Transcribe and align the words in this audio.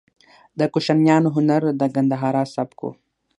د 0.59 0.61
کوشانیانو 0.73 1.29
هنر 1.35 1.61
د 1.79 1.81
ګندهارا 1.95 2.43
سبک 2.55 2.79
و 2.83 2.91